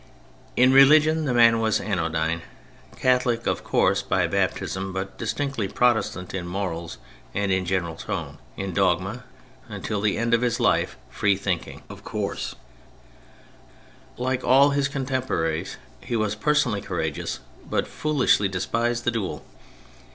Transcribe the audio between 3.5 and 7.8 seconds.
course by baptism, but distinctly Pro testant in morals and in